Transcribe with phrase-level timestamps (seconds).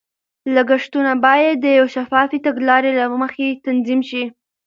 [0.55, 4.23] لګښتونه باید د یوې شفافې تګلارې له مخې تنظیم شي.